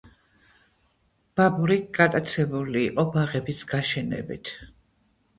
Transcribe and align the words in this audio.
ბაბური 1.39 1.75
გატაცებული 1.97 2.81
იყო 2.85 3.05
ბაღების 3.17 3.61
გაშენებით. 3.73 4.51